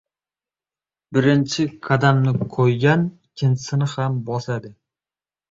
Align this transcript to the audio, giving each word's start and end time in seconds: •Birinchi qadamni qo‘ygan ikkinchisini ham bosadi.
•Birinchi 1.17 1.65
qadamni 1.89 2.33
qo‘ygan 2.55 3.05
ikkinchisini 3.27 3.91
ham 3.95 4.19
bosadi. 4.33 4.75